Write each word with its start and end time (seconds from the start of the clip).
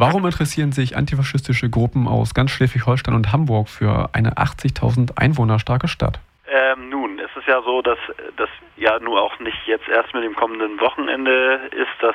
Warum 0.00 0.24
interessieren 0.26 0.70
sich 0.70 0.96
antifaschistische 0.96 1.68
Gruppen 1.68 2.06
aus 2.06 2.32
ganz 2.32 2.52
Schleswig-Holstein 2.52 3.16
und 3.16 3.32
Hamburg 3.32 3.68
für 3.68 4.10
eine 4.12 4.34
80.000 4.34 5.18
Einwohner 5.18 5.58
starke 5.58 5.88
Stadt? 5.88 6.20
Ähm, 6.48 6.88
nun, 6.88 7.18
es 7.18 7.36
ist 7.36 7.48
ja 7.48 7.60
so, 7.62 7.82
dass 7.82 7.98
das 8.36 8.48
ja 8.76 9.00
nur 9.00 9.20
auch 9.20 9.36
nicht 9.40 9.58
jetzt 9.66 9.88
erst 9.88 10.14
mit 10.14 10.22
dem 10.22 10.36
kommenden 10.36 10.78
Wochenende 10.78 11.62
ist, 11.72 11.90
dass 12.00 12.14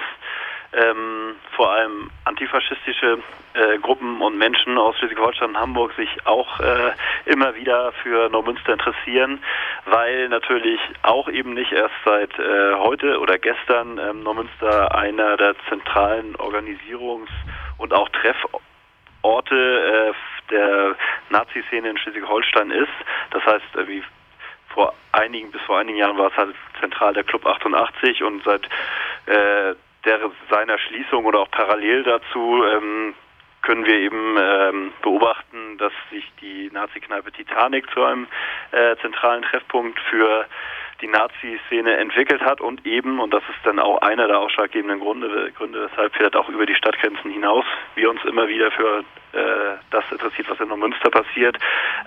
ähm, 0.71 1.35
vor 1.57 1.73
allem 1.73 2.09
antifaschistische 2.23 3.19
äh, 3.53 3.77
Gruppen 3.79 4.21
und 4.21 4.37
Menschen 4.37 4.77
aus 4.77 4.97
Schleswig-Holstein 4.99 5.49
und 5.49 5.59
Hamburg 5.59 5.93
sich 5.97 6.25
auch 6.25 6.61
äh, 6.61 6.91
immer 7.25 7.53
wieder 7.53 7.91
für 8.01 8.29
Neumünster 8.29 8.71
interessieren, 8.71 9.43
weil 9.83 10.29
natürlich 10.29 10.79
auch 11.01 11.27
eben 11.27 11.53
nicht 11.53 11.73
erst 11.73 11.95
seit 12.05 12.31
äh, 12.39 12.75
heute 12.75 13.19
oder 13.19 13.37
gestern 13.37 13.97
ähm, 13.97 14.23
Neumünster 14.23 14.95
einer 14.95 15.35
der 15.35 15.55
zentralen 15.67 16.37
Organisierungs- 16.37 17.27
und 17.77 17.93
auch 17.93 18.09
Trefforte 18.09 19.55
äh, 19.55 20.13
der 20.51 20.95
Nazi-Szene 21.29 21.89
in 21.89 21.97
Schleswig-Holstein 21.97 22.71
ist. 22.71 22.91
Das 23.31 23.45
heißt, 23.45 23.75
äh, 23.75 23.87
wie 23.87 24.03
vor 24.69 24.93
einigen, 25.11 25.51
bis 25.51 25.61
vor 25.61 25.77
einigen 25.77 25.97
Jahren 25.97 26.17
war 26.17 26.31
es 26.31 26.37
halt 26.37 26.55
zentral 26.79 27.13
der 27.13 27.23
Club 27.23 27.45
88 27.45 28.23
und 28.23 28.43
seit 28.43 28.65
äh, 29.27 29.75
der 30.05 30.19
seiner 30.49 30.77
Schließung 30.79 31.25
oder 31.25 31.39
auch 31.39 31.51
parallel 31.51 32.03
dazu 32.03 32.63
ähm, 32.65 33.15
können 33.61 33.85
wir 33.85 33.95
eben 33.95 34.35
ähm, 34.37 34.91
beobachten, 35.01 35.77
dass 35.77 35.93
sich 36.11 36.29
die 36.41 36.69
Nazi-Kneipe 36.73 37.31
Titanic 37.31 37.89
zu 37.91 38.03
einem 38.03 38.27
äh, 38.71 38.97
zentralen 38.97 39.43
Treffpunkt 39.43 39.97
für 40.09 40.45
die 41.01 41.07
Nazi-Szene 41.07 41.97
entwickelt 41.97 42.41
hat 42.41 42.61
und 42.61 42.85
eben, 42.85 43.19
und 43.19 43.33
das 43.33 43.43
ist 43.49 43.59
dann 43.65 43.79
auch 43.79 44.01
einer 44.01 44.27
der 44.27 44.39
ausschlaggebenden 44.39 44.99
Gründe, 44.99 45.51
Gründe 45.51 45.89
weshalb 45.89 46.15
vielleicht 46.15 46.35
auch 46.35 46.49
über 46.49 46.65
die 46.65 46.75
Stadtgrenzen 46.75 47.31
hinaus 47.31 47.65
wir 47.95 48.09
uns 48.09 48.23
immer 48.25 48.47
wieder 48.47 48.71
für 48.71 49.03
äh, 49.33 49.77
das 49.91 50.03
interessiert, 50.11 50.49
was 50.49 50.59
in 50.59 50.67
Neumünster 50.69 51.09
passiert, 51.09 51.57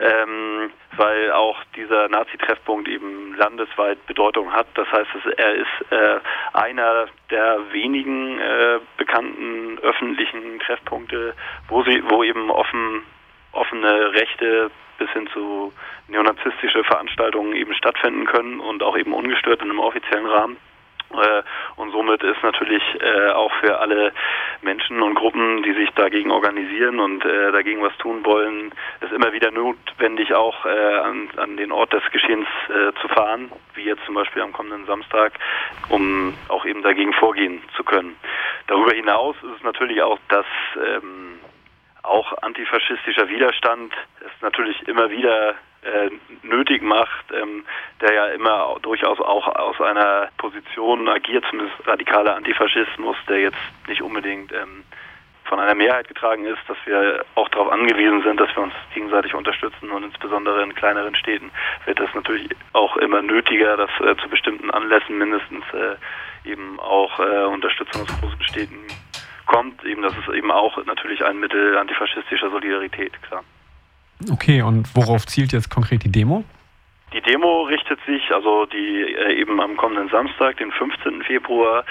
ähm, 0.01 0.70
weil 0.97 1.33
auch 1.33 1.62
dieser 1.75 2.09
Nazi-Treffpunkt 2.09 2.89
eben 2.89 3.34
landesweit 3.37 4.05
Bedeutung 4.06 4.53
hat. 4.53 4.67
Das 4.75 4.91
heißt, 4.91 5.09
er 5.37 5.55
ist 5.55 5.93
äh, 5.93 6.21
einer 6.53 7.06
der 7.31 7.59
wenigen 7.73 8.39
äh, 8.39 8.78
bekannten 8.97 9.78
öffentlichen 9.81 10.61
Treffpunkte, 10.61 11.34
wo 11.69 11.83
sie, 11.83 12.03
wo 12.09 12.23
eben 12.23 12.50
offen 12.50 13.03
offene 13.53 14.12
Rechte 14.12 14.71
bis 14.99 15.11
hin 15.11 15.29
zu 15.33 15.73
neonazistische 16.09 16.85
Veranstaltungen 16.85 17.55
eben 17.55 17.75
stattfinden 17.75 18.27
können 18.27 18.61
und 18.61 18.83
auch 18.83 18.97
eben 18.97 19.13
ungestört 19.13 19.63
in 19.63 19.71
einem 19.71 19.81
offiziellen 19.81 20.27
Rahmen. 20.27 20.57
Äh, 21.13 21.43
und 21.77 21.93
somit 21.93 22.23
ist 22.23 22.43
natürlich 22.43 22.83
äh, 23.01 23.31
auch 23.31 23.53
für 23.61 23.79
alle 23.79 24.13
Menschen 24.63 25.01
und 25.03 25.15
Gruppen, 25.15 25.63
die 25.63 25.73
sich 25.73 25.91
dagegen 25.91 26.31
organisieren 26.31 26.99
und 26.99 27.25
äh, 27.25 27.53
dagegen 27.53 27.83
was 27.83 27.97
tun 27.99 28.25
wollen, 28.25 28.73
es 29.01 29.13
immer 29.13 29.33
wieder 29.33 29.51
notwendig, 29.51 30.35
auch 30.35 30.65
an, 30.65 31.57
den 31.57 31.71
Ort 31.73 31.93
des 31.93 32.03
Geschehens 32.11 32.47
zu 33.01 33.09
fahren, 33.09 33.51
wie 33.75 33.85
jetzt 33.85 34.05
zum 34.05 34.15
Beispiel 34.15 34.43
am 34.43 34.53
kommenden 34.53 34.87
Samstag, 34.87 35.33
um 35.89 36.35
auch 36.49 36.65
eben 36.65 36.83
dagegen 36.83 37.13
vorgehen 37.13 37.63
zu 37.77 37.85
können. 37.85 38.17
Darüber 38.67 38.93
hinaus 38.95 39.37
ist 39.43 39.59
es 39.59 39.63
natürlich 39.63 40.03
auch, 40.03 40.19
dass 40.29 40.47
ähm, 40.77 41.39
auch 42.07 42.33
antifaschistischer 42.43 43.29
Widerstand 43.29 43.93
es 44.21 44.43
natürlich 44.43 44.87
immer 44.89 45.11
wieder 45.11 45.55
äh, 45.83 46.11
nötig 46.43 46.83
macht, 46.83 47.27
ähm, 47.33 47.65
der 48.01 48.12
ja 48.12 48.27
immer 48.27 48.77
durchaus 48.83 49.21
auch 49.21 49.47
aus 49.47 49.81
einer 49.81 50.29
Position 50.39 51.09
agiert, 51.09 51.45
zumindest 51.51 51.77
radikaler 51.87 52.37
Antifaschismus, 52.37 53.17
der 53.29 53.41
jetzt 53.41 53.59
nicht 53.87 54.03
unbedingt 54.03 54.53
ähm, 54.53 54.84
von 55.45 55.61
einer 55.61 55.75
Mehrheit 55.75 56.09
getragen 56.09 56.45
ist, 56.45 56.59
dass 56.67 56.77
wir 56.87 57.25
auch 57.37 57.49
darauf 57.51 57.71
angewiesen 57.71 58.23
sind, 58.23 58.41
dass 58.41 58.55
wir 58.57 58.65
uns 58.65 58.75
gegenseitig 58.95 59.34
unterstützen 59.34 59.91
und 59.91 60.03
insbesondere 60.03 60.62
in 60.62 60.75
kleineren 60.75 61.15
Städten 61.15 61.51
wird 61.84 62.01
es 62.01 62.12
natürlich 62.15 62.49
auch 62.73 62.97
immer 62.97 63.23
nötiger, 63.23 63.77
dass 63.77 63.91
äh, 64.00 64.17
zu 64.17 64.28
bestimmten 64.28 64.71
Anlässen 64.71 65.19
mindestens 65.19 65.65
äh, 65.73 66.50
eben 66.50 66.78
auch 66.81 67.19
äh, 67.21 67.44
Unterstützung 67.44 68.03
aus 68.03 68.21
großen 68.21 68.43
Städten 68.43 68.87
kommt. 69.47 69.84
Eben 69.84 70.03
das 70.03 70.12
ist 70.12 70.29
eben 70.34 70.51
auch 70.51 70.84
natürlich 70.84 71.25
ein 71.25 71.39
Mittel 71.39 71.79
antifaschistischer 71.79 72.51
Solidarität, 72.51 73.12
klar. 73.23 73.43
Okay, 74.31 74.62
und 74.62 74.95
worauf 74.95 75.27
zielt 75.27 75.53
jetzt 75.53 75.71
konkret 75.71 76.05
die 76.05 76.11
Demo? 76.11 76.45
Die 77.12 77.21
Demo 77.21 77.62
richtet 77.62 77.99
sich, 78.06 78.31
also 78.33 78.67
die 78.67 79.03
äh, 79.03 79.41
eben 79.41 79.61
am 79.61 79.77
kommenden 79.77 80.09
Samstag, 80.09 80.56
den 80.56 80.73
15. 80.73 81.23
Februar, 81.23 81.85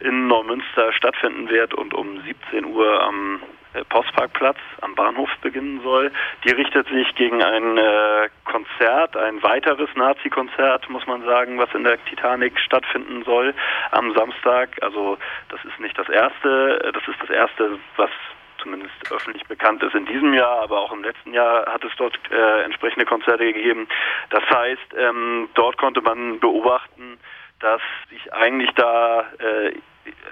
in 0.00 0.26
Neumünster 0.26 0.92
stattfinden 0.92 1.48
wird 1.48 1.74
und 1.74 1.94
um 1.94 2.20
17 2.22 2.64
Uhr 2.64 3.02
am 3.02 3.40
Postparkplatz 3.88 4.58
am 4.80 4.94
Bahnhof 4.94 5.30
beginnen 5.40 5.80
soll. 5.82 6.10
Die 6.44 6.52
richtet 6.52 6.88
sich 6.88 7.14
gegen 7.14 7.42
ein 7.42 7.78
äh, 7.78 8.28
Konzert, 8.44 9.16
ein 9.16 9.42
weiteres 9.42 9.88
Nazi-Konzert, 9.94 10.88
muss 10.90 11.06
man 11.06 11.24
sagen, 11.24 11.58
was 11.58 11.72
in 11.74 11.84
der 11.84 12.02
Titanic 12.04 12.58
stattfinden 12.60 13.24
soll 13.24 13.54
am 13.90 14.14
Samstag. 14.14 14.70
Also 14.82 15.18
das 15.48 15.64
ist 15.64 15.80
nicht 15.80 15.98
das 15.98 16.08
erste, 16.08 16.84
äh, 16.84 16.92
das 16.92 17.06
ist 17.08 17.20
das 17.20 17.30
erste, 17.30 17.78
was 17.96 18.10
zumindest 18.58 19.12
öffentlich 19.12 19.44
bekannt 19.46 19.82
ist 19.82 19.94
in 19.94 20.06
diesem 20.06 20.32
Jahr, 20.32 20.62
aber 20.62 20.80
auch 20.80 20.92
im 20.92 21.02
letzten 21.02 21.34
Jahr 21.34 21.66
hat 21.66 21.84
es 21.84 21.92
dort 21.96 22.18
äh, 22.30 22.62
entsprechende 22.62 23.04
Konzerte 23.04 23.44
gegeben. 23.44 23.86
Das 24.30 24.42
heißt, 24.48 24.94
ähm, 24.96 25.48
dort 25.54 25.76
konnte 25.76 26.00
man 26.00 26.40
beobachten, 26.40 27.18
dass 27.60 27.82
sich 28.10 28.32
eigentlich 28.32 28.70
da 28.74 29.26
äh, 29.38 29.74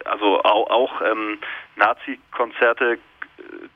also 0.04 0.42
auch, 0.42 0.70
auch 0.70 1.00
ähm, 1.02 1.38
Nazi-Konzerte 1.76 2.98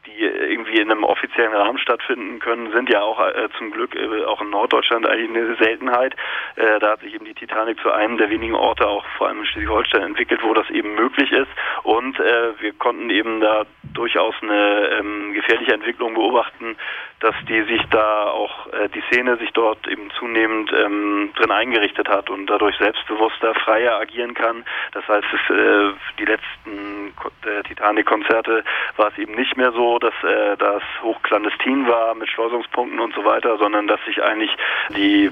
die 0.06 0.22
irgendwie 0.24 0.80
in 0.80 0.90
einem 0.90 1.04
offiziellen 1.04 1.52
Rahmen 1.52 1.78
stattfinden 1.78 2.38
können, 2.38 2.72
sind 2.72 2.88
ja 2.90 3.02
auch 3.02 3.20
äh, 3.20 3.48
zum 3.58 3.70
Glück 3.70 3.94
äh, 3.94 4.24
auch 4.24 4.40
in 4.40 4.50
Norddeutschland 4.50 5.06
eigentlich 5.06 5.30
eine 5.30 5.56
Seltenheit. 5.56 6.14
Äh, 6.56 6.78
da 6.80 6.92
hat 6.92 7.00
sich 7.00 7.14
eben 7.14 7.24
die 7.24 7.34
Titanic 7.34 7.80
zu 7.80 7.90
einem 7.90 8.16
der 8.16 8.30
wenigen 8.30 8.54
Orte, 8.54 8.86
auch 8.86 9.04
vor 9.18 9.28
allem 9.28 9.40
in 9.40 9.46
Schleswig-Holstein, 9.46 10.02
entwickelt, 10.02 10.42
wo 10.42 10.54
das 10.54 10.68
eben 10.70 10.94
möglich 10.94 11.30
ist. 11.32 11.50
Und 11.82 12.18
äh, 12.18 12.60
wir 12.60 12.72
konnten 12.74 13.10
eben 13.10 13.40
da 13.40 13.66
durchaus 13.94 14.34
eine 14.42 14.98
ähm, 14.98 15.32
gefährliche 15.32 15.74
Entwicklung 15.74 16.14
beobachten, 16.14 16.76
dass 17.20 17.34
die 17.48 17.62
sich 17.62 17.82
da 17.90 18.24
auch 18.24 18.66
äh, 18.72 18.88
die 18.90 19.02
Szene 19.10 19.36
sich 19.38 19.50
dort 19.52 19.86
eben 19.88 20.10
zunehmend 20.18 20.70
ähm, 20.72 21.30
drin 21.36 21.50
eingerichtet 21.50 22.08
hat 22.08 22.28
und 22.30 22.46
dadurch 22.46 22.76
selbstbewusster, 22.76 23.54
freier 23.54 23.98
agieren 23.98 24.34
kann. 24.34 24.64
Das 24.92 25.06
heißt, 25.08 25.26
es, 25.32 25.54
äh, 25.54 25.92
die 26.18 26.24
letzten 26.24 27.14
äh, 27.44 27.62
Titanic-Konzerte 27.62 28.64
war 28.96 29.08
es 29.08 29.18
eben 29.18 29.34
nicht 29.34 29.56
mehr 29.56 29.72
so, 29.72 29.98
dass 29.98 30.14
äh, 30.22 30.56
das 30.58 30.82
hochklandestin 31.02 31.88
war 31.88 32.14
mit 32.14 32.28
Schleusungspunkten 32.28 33.00
und 33.00 33.14
so 33.14 33.24
weiter, 33.24 33.56
sondern 33.58 33.86
dass 33.86 34.04
sich 34.04 34.22
eigentlich 34.22 34.50
die 34.90 35.30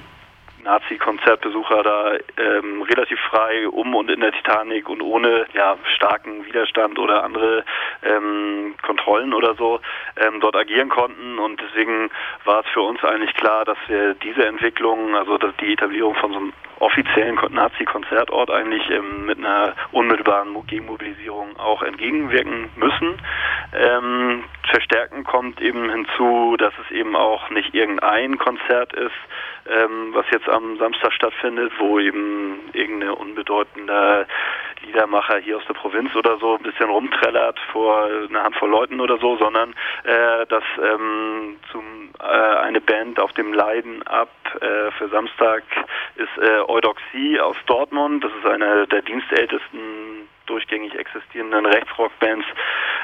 Nazi-Konzertbesucher 0.64 1.82
da 1.82 2.12
ähm, 2.36 2.82
relativ 2.82 3.18
frei 3.20 3.68
um 3.68 3.94
und 3.94 4.10
in 4.10 4.20
der 4.20 4.32
Titanic 4.32 4.88
und 4.88 5.00
ohne 5.02 5.46
ja, 5.52 5.76
starken 5.94 6.44
Widerstand 6.46 6.98
oder 6.98 7.22
andere 7.22 7.64
ähm, 8.02 8.74
Kontrollen 8.82 9.32
oder 9.32 9.54
so 9.54 9.80
ähm, 10.16 10.40
dort 10.40 10.56
agieren 10.56 10.88
konnten. 10.88 11.38
Und 11.38 11.60
deswegen 11.60 12.10
war 12.44 12.60
es 12.60 12.66
für 12.72 12.82
uns 12.82 13.02
eigentlich 13.04 13.34
klar, 13.34 13.64
dass 13.64 13.78
wir 13.86 14.14
diese 14.14 14.46
Entwicklung, 14.46 15.14
also 15.14 15.38
die 15.38 15.72
Etablierung 15.72 16.14
von 16.16 16.32
so 16.32 16.38
einem 16.38 16.52
offiziellen 16.84 17.38
Nazi-Konzertort 17.50 18.50
eigentlich 18.50 18.88
ähm, 18.90 19.24
mit 19.24 19.38
einer 19.38 19.74
unmittelbaren 19.92 20.54
Gegenmobilisierung 20.66 21.56
auch 21.58 21.82
entgegenwirken 21.82 22.68
müssen. 22.76 23.14
Ähm, 23.72 24.44
verstärken 24.70 25.24
kommt 25.24 25.60
eben 25.60 25.90
hinzu, 25.90 26.56
dass 26.58 26.74
es 26.84 26.90
eben 26.90 27.16
auch 27.16 27.48
nicht 27.50 27.74
irgendein 27.74 28.38
Konzert 28.38 28.92
ist, 28.92 29.12
ähm, 29.66 30.12
was 30.12 30.26
jetzt 30.30 30.48
am 30.48 30.76
Samstag 30.78 31.12
stattfindet, 31.12 31.72
wo 31.78 31.98
eben 31.98 32.60
irgendeine 32.74 33.14
unbedeutende 33.14 34.26
Liedermacher 34.84 35.38
hier 35.38 35.56
aus 35.56 35.64
der 35.66 35.74
Provinz 35.74 36.14
oder 36.14 36.38
so 36.38 36.56
ein 36.56 36.62
bisschen 36.62 36.90
rumträllert 36.90 37.58
vor 37.72 38.04
einer 38.04 38.44
Handvoll 38.44 38.70
Leuten 38.70 39.00
oder 39.00 39.18
so, 39.18 39.36
sondern 39.36 39.74
äh, 40.04 40.46
dass 40.46 40.64
ähm, 40.82 41.56
zum, 41.70 42.10
äh, 42.20 42.24
eine 42.24 42.80
Band 42.80 43.20
auf 43.20 43.32
dem 43.32 43.52
Leiden 43.52 44.02
ab 44.06 44.30
äh, 44.60 44.90
für 44.92 45.08
Samstag 45.08 45.62
ist 46.16 46.36
äh, 46.38 46.60
Eudoxie 46.68 47.40
aus 47.40 47.56
Dortmund. 47.66 48.24
Das 48.24 48.32
ist 48.32 48.46
eine 48.46 48.86
der 48.86 49.02
dienstältesten 49.02 50.28
durchgängig 50.46 50.94
existierenden 50.94 51.66
Rechtsrockbands 51.66 52.46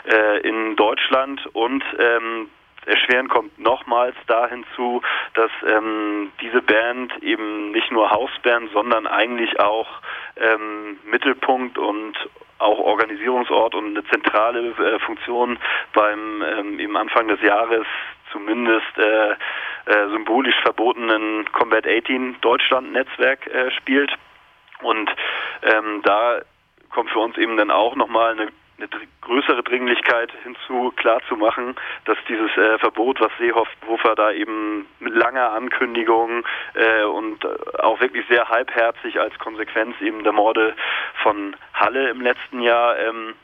äh, 0.05 0.41
in 0.41 0.77
Deutschland 0.77 1.47
und 1.55 1.83
ähm, 1.99 2.51
erschweren 2.87 3.29
kommt 3.29 3.59
nochmals 3.59 4.17
da 4.27 4.49
hinzu, 4.49 5.03
dass 5.35 5.51
ähm, 5.67 6.33
diese 6.41 6.63
Band 6.63 7.23
eben 7.23 7.71
nicht 7.73 7.91
nur 7.91 8.11
Hausband, 8.11 8.71
sondern 8.73 9.07
eigentlich 9.07 9.59
auch 9.61 9.89
ähm, 10.37 10.99
Mittelpunkt 11.05 11.79
und 11.79 12.15
auch 12.59 12.79
Organisierungsort 12.79 13.75
und 13.75 13.97
eine 13.97 14.05
zentrale 14.05 14.71
äh, 14.71 14.99
Funktion 15.01 15.59
beim 15.93 16.43
ähm, 16.43 16.79
im 16.79 16.97
Anfang 16.97 17.29
des 17.29 17.41
Jahres 17.41 17.87
zumindest 18.33 18.99
äh, 18.99 19.31
äh, 19.31 20.09
symbolisch 20.11 20.55
verbotenen 20.63 21.51
Combat 21.53 21.87
18 21.87 22.37
Deutschland 22.41 22.93
Netzwerk 22.93 23.47
äh, 23.47 23.71
spielt. 23.73 24.13
Und 24.83 25.11
ähm, 25.63 26.01
da 26.05 26.41
kommt 26.91 27.11
für 27.11 27.19
uns 27.19 27.37
eben 27.39 27.57
dann 27.57 27.71
auch 27.71 27.97
nochmal 27.97 28.33
eine 28.33 28.49
eine 28.81 29.07
größere 29.21 29.63
Dringlichkeit 29.63 30.33
hinzu 30.43 30.93
klar 30.97 31.21
zu 31.29 31.37
machen, 31.37 31.77
dass 32.05 32.19
dieses 32.29 32.51
äh, 32.57 32.79
Verbot, 32.79 33.21
was 33.21 33.31
Seehofer 33.39 34.15
da 34.15 34.33
eben 34.33 34.87
mit 34.99 35.15
langer 35.15 35.53
Ankündigung 35.53 36.45
äh, 36.75 37.05
und 37.05 37.45
auch 37.81 38.01
wirklich 38.01 38.27
sehr 38.29 38.49
halbherzig 38.49 39.21
als 39.21 39.39
Konsequenz 39.39 40.01
eben 40.01 40.25
der 40.25 40.33
Morde 40.33 40.75
von 41.23 41.57
Halle 41.75 42.11
im 42.11 42.21
letzten 42.21 42.61
Jahr 42.61 42.99
ähm, 42.99 43.35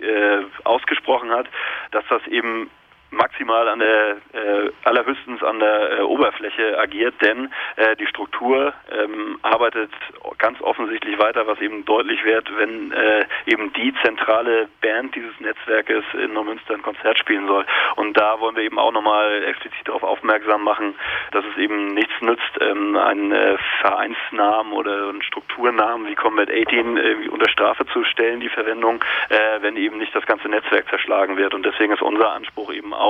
äh, 0.00 0.44
ausgesprochen 0.64 1.30
hat, 1.30 1.46
dass 1.90 2.04
das 2.08 2.26
eben 2.26 2.70
maximal 3.12 3.68
an 3.68 3.78
der 3.78 4.16
äh, 4.32 4.70
allerhöchstens 4.84 5.42
an 5.42 5.60
der 5.60 5.98
äh, 5.98 6.02
Oberfläche 6.02 6.78
agiert, 6.78 7.14
denn 7.22 7.52
äh, 7.76 7.94
die 7.96 8.06
Struktur 8.06 8.72
ähm, 8.90 9.38
arbeitet 9.42 9.90
ganz 10.38 10.60
offensichtlich 10.62 11.18
weiter, 11.18 11.46
was 11.46 11.60
eben 11.60 11.84
deutlich 11.84 12.24
wird, 12.24 12.48
wenn 12.56 12.90
äh, 12.92 13.24
eben 13.46 13.72
die 13.74 13.94
zentrale 14.02 14.68
Band 14.80 15.14
dieses 15.14 15.38
Netzwerkes 15.40 16.04
in 16.14 16.32
Neumünster 16.32 16.74
ein 16.74 16.82
Konzert 16.82 17.18
spielen 17.18 17.46
soll. 17.46 17.64
Und 17.96 18.16
da 18.16 18.40
wollen 18.40 18.56
wir 18.56 18.64
eben 18.64 18.78
auch 18.78 18.92
nochmal 18.92 19.44
explizit 19.44 19.86
darauf 19.86 20.02
aufmerksam 20.02 20.64
machen, 20.64 20.94
dass 21.32 21.44
es 21.44 21.56
eben 21.58 21.94
nichts 21.94 22.14
nützt, 22.20 22.58
ähm, 22.60 22.96
einen 22.96 23.32
äh, 23.32 23.56
Vereinsnamen 23.80 24.72
oder 24.72 25.10
einen 25.10 25.22
Strukturnamen 25.22 26.08
wie 26.08 26.14
Combat 26.14 26.50
18 26.50 26.96
äh, 26.96 27.28
unter 27.28 27.48
Strafe 27.48 27.86
zu 27.86 28.04
stellen, 28.04 28.40
die 28.40 28.48
Verwendung, 28.48 29.04
äh, 29.28 29.60
wenn 29.60 29.76
eben 29.76 29.98
nicht 29.98 30.14
das 30.14 30.26
ganze 30.26 30.48
Netzwerk 30.48 30.88
zerschlagen 30.88 31.36
wird. 31.36 31.54
Und 31.54 31.64
deswegen 31.64 31.92
ist 31.92 32.02
unser 32.02 32.32
Anspruch 32.32 32.72
eben 32.72 32.94
auch 32.94 33.01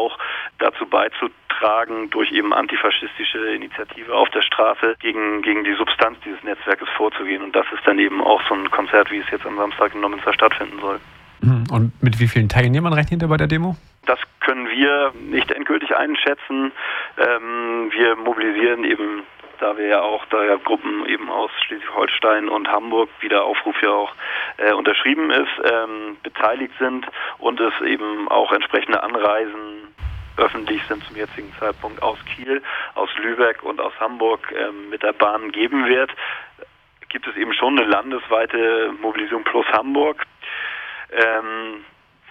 dazu 0.58 0.86
beizutragen, 0.86 2.10
durch 2.10 2.32
eben 2.32 2.52
antifaschistische 2.52 3.54
Initiative 3.54 4.14
auf 4.14 4.28
der 4.30 4.42
Straße 4.42 4.96
gegen, 5.00 5.42
gegen 5.42 5.64
die 5.64 5.74
Substanz 5.74 6.18
dieses 6.24 6.42
Netzwerkes 6.42 6.88
vorzugehen. 6.96 7.42
Und 7.42 7.54
das 7.54 7.66
ist 7.72 7.86
dann 7.86 7.98
eben 7.98 8.22
auch 8.22 8.40
so 8.48 8.54
ein 8.54 8.70
Konzert, 8.70 9.10
wie 9.10 9.18
es 9.18 9.30
jetzt 9.30 9.46
am 9.46 9.56
Samstag 9.56 9.94
in 9.94 10.00
Neumünster 10.00 10.32
stattfinden 10.32 10.78
soll. 10.80 11.00
Mhm. 11.40 11.64
Und 11.70 12.02
mit 12.02 12.20
wie 12.20 12.28
vielen 12.28 12.48
Teilnehmern 12.48 12.92
rechnet 12.92 13.22
ihr 13.22 13.28
bei 13.28 13.36
der 13.36 13.48
Demo? 13.48 13.76
Das 14.06 14.18
können 14.40 14.68
wir 14.68 15.12
nicht 15.20 15.50
endgültig 15.50 15.94
einschätzen. 15.94 16.72
Ähm, 17.18 17.90
wir 17.92 18.16
mobilisieren 18.16 18.84
eben 18.84 19.22
da 19.62 19.76
wir 19.76 19.86
ja 19.86 20.00
auch, 20.00 20.26
da 20.26 20.42
ja 20.42 20.56
Gruppen 20.56 21.06
eben 21.06 21.30
aus 21.30 21.50
Schleswig-Holstein 21.64 22.48
und 22.48 22.66
Hamburg, 22.66 23.08
wie 23.20 23.28
der 23.28 23.44
Aufruf 23.44 23.80
ja 23.80 23.90
auch 23.90 24.12
äh, 24.66 24.72
unterschrieben 24.72 25.30
ist, 25.30 25.50
ähm, 25.64 26.16
beteiligt 26.22 26.74
sind 26.78 27.06
und 27.38 27.60
es 27.60 27.72
eben 27.82 28.28
auch 28.28 28.52
entsprechende 28.52 29.02
Anreisen 29.02 29.88
öffentlich 30.36 30.82
sind 30.88 31.04
zum 31.04 31.16
jetzigen 31.16 31.52
Zeitpunkt 31.58 32.02
aus 32.02 32.18
Kiel, 32.24 32.62
aus 32.94 33.10
Lübeck 33.18 33.62
und 33.62 33.80
aus 33.80 33.92
Hamburg 34.00 34.52
ähm, 34.56 34.88
mit 34.88 35.02
der 35.02 35.12
Bahn 35.12 35.52
geben 35.52 35.86
wird, 35.86 36.10
gibt 37.08 37.26
es 37.26 37.36
eben 37.36 37.52
schon 37.52 37.78
eine 37.78 37.86
landesweite 37.86 38.92
Mobilisierung 39.00 39.44
plus 39.44 39.66
Hamburg. 39.66 40.24
Ähm, 41.12 41.84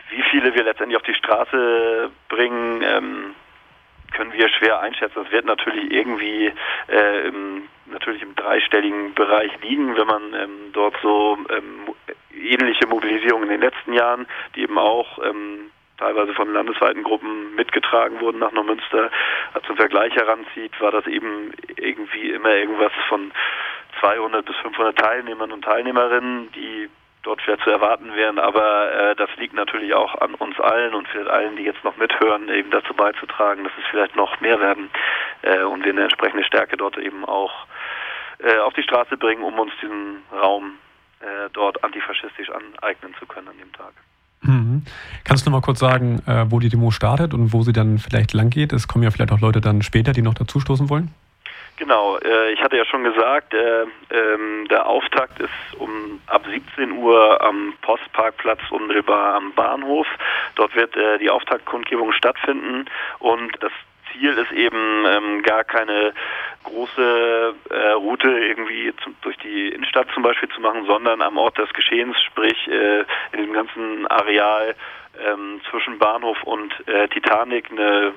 wie 0.10 0.24
viele 0.24 0.54
wir 0.56 0.64
letztendlich 0.64 0.98
auf 0.98 1.06
die 1.06 1.14
Straße 1.14 2.10
bringen, 2.28 2.82
ähm, 2.84 3.36
können 4.12 4.34
wir 4.34 4.50
schwer 4.50 4.82
einschätzen. 4.82 5.24
Es 5.26 5.32
wird 5.32 5.46
natürlich 5.46 5.92
irgendwie 5.92 6.52
äh, 6.90 7.28
im, 7.28 7.70
natürlich 7.86 8.24
im 8.24 8.36
dreistelligen 8.36 9.14
Bereich 9.14 9.52
liegen, 9.62 9.96
wenn 9.96 10.08
man 10.08 10.34
ähm, 10.34 10.74
dort 10.74 10.96
so 11.02 11.38
ähm, 11.50 11.94
ähnliche 12.50 12.88
Mobilisierungen 12.88 13.50
in 13.50 13.62
den 13.62 13.70
letzten 13.70 13.94
Jahren, 13.94 14.28
die 14.56 14.62
eben 14.62 14.78
auch 14.78 15.20
ähm, 15.24 15.72
teilweise 15.98 16.34
von 16.34 16.52
landesweiten 16.52 17.04
Gruppen 17.04 17.56
mitgetragen 17.56 18.20
wurden 18.20 18.40
nach 18.40 18.52
Neumünster, 18.52 19.12
zum 19.68 19.76
Vergleich 19.76 20.16
heranzieht, 20.16 20.80
war 20.82 20.92
das 20.92 21.06
eben 21.08 21.52
irgendwie 21.78 22.32
immer 22.32 22.56
irgendwas 22.56 22.92
von 23.08 23.32
200 24.00 24.44
bis 24.46 24.56
500 24.58 24.98
Teilnehmern 24.98 25.52
und 25.52 25.64
Teilnehmerinnen, 25.64 26.52
die 26.54 26.90
dort 27.24 27.42
schwer 27.44 27.60
zu 27.60 27.70
erwarten 27.70 28.16
wären, 28.16 28.40
aber 28.40 28.92
äh, 28.92 29.16
das 29.16 29.30
liegt 29.38 29.54
natürlich 29.54 29.94
auch 29.94 30.16
an 30.22 30.34
uns 30.34 30.60
allen 30.60 30.96
und 30.96 31.08
vielleicht 31.08 31.30
allen, 31.30 31.56
die 31.56 31.64
jetzt 31.64 31.84
noch 31.84 31.96
mithören, 31.98 32.50
eben 32.50 32.72
dazu 32.72 32.96
beizutragen, 32.96 33.64
dass 33.64 33.74
es 33.78 33.86
vielleicht 33.92 34.16
noch 34.16 34.40
mehr 34.42 34.60
werden 34.60 34.90
äh, 35.44 35.62
und 35.62 35.84
wir 35.86 35.92
eine 35.92 36.04
entsprechende 36.04 36.44
Stärke 36.44 36.78
dort 36.78 36.98
eben 36.98 37.24
auch 37.26 37.68
äh, 38.40 38.58
auf 38.58 38.74
die 38.74 38.82
Straße 38.82 39.18
bringen, 39.18 39.44
um 39.44 39.60
uns 39.60 39.72
diesen 39.82 40.24
Raum 40.32 40.80
äh, 41.22 41.50
dort 41.54 41.84
antifaschistisch 41.84 42.50
aneignen 42.50 43.14
zu 43.20 43.26
können 43.26 43.48
an 43.48 43.58
dem 43.58 43.72
Tag. 43.74 43.94
Mhm. 44.42 44.84
Kannst 45.24 45.46
du 45.46 45.50
noch 45.50 45.60
mal 45.60 45.66
kurz 45.66 45.80
sagen, 45.80 46.22
äh, 46.26 46.46
wo 46.50 46.60
die 46.60 46.70
Demo 46.70 46.92
startet 46.92 47.34
und 47.34 47.54
wo 47.54 47.62
sie 47.62 47.74
dann 47.74 48.00
vielleicht 48.00 48.34
lang 48.34 48.50
geht? 48.50 48.74
Es 48.74 48.88
kommen 48.88 49.04
ja 49.04 49.12
vielleicht 49.12 49.32
auch 49.32 49.40
Leute 49.40 49.62
dann 49.62 49.82
später, 49.82 50.14
die 50.14 50.22
noch 50.22 50.34
dazustoßen 50.34 50.90
wollen. 50.90 51.14
Genau, 51.78 52.18
äh, 52.18 52.52
ich 52.54 52.62
hatte 52.62 52.78
ja 52.78 52.86
schon 52.86 53.04
gesagt, 53.04 53.54
äh, 53.54 53.84
ähm, 54.12 54.68
der 54.70 54.86
Auftakt 54.86 55.40
ist 55.40 55.50
um 55.80 56.22
ab 56.28 56.44
17 56.48 56.92
Uhr 56.92 57.42
am 57.42 57.74
Postparkplatz 57.82 58.60
unmittelbar 58.70 59.36
am 59.36 59.52
Bahnhof. 59.54 60.06
Dort 60.56 60.76
wird 60.76 60.96
äh, 60.96 61.18
die 61.18 61.32
Auftaktkundgebung 61.32 62.12
stattfinden 62.12 62.86
und 63.18 63.52
das 63.62 63.72
Ziel 64.12 64.38
ist 64.38 64.52
eben 64.52 65.06
ähm, 65.08 65.42
gar 65.42 65.64
keine 65.64 66.14
große 66.64 67.56
äh, 67.70 67.92
Route 67.92 68.30
irgendwie 68.30 68.94
zum, 69.04 69.16
durch 69.22 69.38
die 69.38 69.70
Innenstadt 69.70 70.08
zum 70.14 70.24
Beispiel 70.24 70.50
zu 70.50 70.62
machen, 70.62 70.86
sondern 70.86 71.22
am 71.22 71.38
Ort 71.38 71.58
des 71.58 71.72
Geschehens, 71.74 72.16
sprich 72.24 72.68
äh, 72.68 73.00
in 73.32 73.40
diesem 73.40 73.54
ganzen 73.54 74.08
Areal 74.08 74.76
ähm, 75.26 75.62
zwischen 75.70 75.98
Bahnhof 76.00 76.42
und 76.44 76.74
äh, 76.88 77.08
Titanic 77.10 77.72
eine 77.72 78.14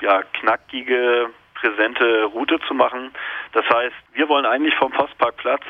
ja, 0.00 0.22
knackige 0.22 1.30
präsente 1.54 2.24
Route 2.24 2.60
zu 2.68 2.74
machen. 2.74 3.10
Das 3.52 3.64
heißt, 3.68 3.94
wir 4.12 4.28
wollen 4.28 4.46
eigentlich 4.46 4.74
vom 4.74 4.92
Postparkplatz 4.92 5.62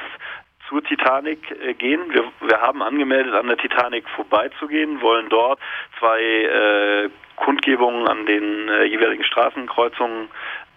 zur 0.69 0.83
Titanic 0.83 1.51
äh, 1.51 1.75
gehen. 1.75 2.01
Wir, 2.11 2.25
wir 2.41 2.61
haben 2.61 2.83
angemeldet, 2.83 3.35
an 3.35 3.47
der 3.47 3.57
Titanic 3.57 4.09
vorbeizugehen, 4.11 5.01
wollen 5.01 5.29
dort 5.29 5.61
zwei 5.99 6.21
äh, 6.21 7.11
Kundgebungen 7.37 8.09
an 8.09 8.27
den 8.27 8.69
äh, 8.69 8.85
jeweiligen 8.85 9.25
Straßenkreuzungen 9.25 10.29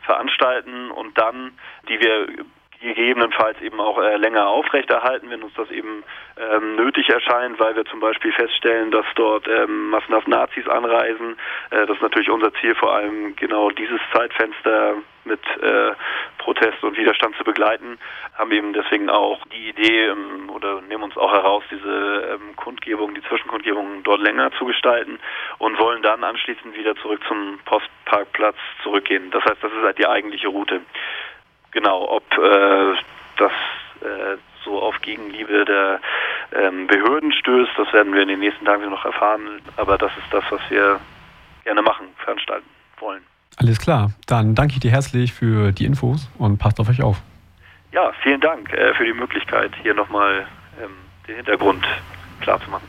veranstalten 0.10 0.90
und 0.90 1.16
dann, 1.20 1.52
die 1.88 2.00
wir 2.00 2.46
gegebenenfalls 2.82 3.60
eben 3.62 3.80
auch 3.80 4.02
äh, 4.02 4.16
länger 4.18 4.48
aufrechterhalten, 4.48 5.30
wenn 5.30 5.44
uns 5.44 5.54
das 5.56 5.70
eben 5.72 6.04
ähm, 6.38 6.76
nötig 6.76 7.10
erscheint, 7.10 7.60
weil 7.60 7.76
wir 7.76 7.86
zum 7.86 8.00
Beispiel 8.00 8.32
feststellen, 8.32 8.92
dass 8.92 9.06
dort 9.16 9.48
ähm, 9.48 9.90
massenhaft 9.90 10.28
Nazis 10.28 10.68
anreisen. 10.68 11.38
Äh, 11.72 11.86
das 11.86 11.98
ist 11.98 12.02
natürlich 12.02 12.30
unser 12.30 12.54
Ziel, 12.56 12.76
vor 12.76 12.94
allem 12.94 13.36
genau 13.36 13.70
dieses 13.72 14.00
Zeitfenster 14.14 14.96
mit 15.26 15.42
äh, 15.62 15.92
Protest 16.38 16.84
und 16.84 16.98
Widerstand 16.98 17.36
zu 17.36 17.44
begleiten, 17.44 18.00
haben 18.38 18.52
eben 18.52 18.74
deswegen 18.74 19.10
auch 19.10 19.46
die 19.48 19.70
Idee 19.70 20.08
ähm, 20.08 20.50
oder 20.50 20.82
nehmen 20.82 21.04
uns 21.04 21.18
auch 21.18 21.32
heraus, 21.32 21.64
diese 21.70 22.38
ähm, 22.40 22.56
Kundgebung, 22.56 23.14
die 23.14 23.22
Zwischenkundgebung 23.24 24.04
dort 24.04 24.22
länger 24.22 24.52
zu 24.54 24.66
gestalten 24.66 25.20
und 25.58 25.78
wollen 25.78 26.02
dann 26.02 26.24
anschließend 26.24 26.76
wieder 26.76 26.96
zurück 26.96 27.22
zum 27.28 27.60
Postparkplatz 27.66 28.58
zurückgehen. 28.84 29.30
Das 29.32 29.44
heißt, 29.44 29.62
das 29.62 29.72
ist 29.72 29.84
halt 29.84 29.98
die 29.98 30.08
eigentliche 30.08 30.48
Route. 30.48 30.82
Genau, 31.72 32.10
ob 32.10 32.24
äh, 32.34 32.96
das 33.38 33.52
äh, 34.02 34.38
so 34.64 34.82
auf 34.82 35.00
Gegenliebe 35.02 35.66
der 35.66 36.00
ähm, 36.54 36.88
Behörden 36.88 37.32
stößt, 37.32 37.72
das 37.78 37.92
werden 37.94 38.14
wir 38.14 38.22
in 38.22 38.28
den 38.28 38.40
nächsten 38.40 38.66
Tagen 38.66 38.90
noch 38.90 39.06
erfahren. 39.06 39.62
Aber 39.78 39.98
das 39.98 40.12
ist 40.18 40.28
das, 40.32 40.44
was 40.50 40.62
wir 40.70 41.00
gerne 41.64 41.82
machen, 41.82 42.08
veranstalten 42.18 42.68
wollen. 43.00 43.22
Alles 43.58 43.80
klar. 43.80 44.12
Dann 44.28 44.56
danke 44.56 44.74
ich 44.74 44.80
dir 44.80 44.92
herzlich 44.92 45.34
für 45.34 45.72
die 45.72 45.86
Infos 45.86 46.30
und 46.38 46.58
passt 46.58 46.80
auf 46.80 46.90
euch 46.90 47.02
auf. 47.02 47.22
Ja, 47.92 48.12
vielen 48.22 48.40
Dank 48.40 48.72
äh, 48.72 48.94
für 48.94 49.06
die 49.06 49.14
Möglichkeit, 49.14 49.72
hier 49.82 49.94
nochmal 49.94 50.46
ähm, 50.82 50.92
den 51.28 51.38
Hintergrund 51.38 51.86
klarzumachen. 52.42 52.88